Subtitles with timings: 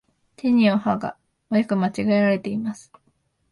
[0.35, 1.15] てにをはが、
[1.51, 2.91] よく間違えられています。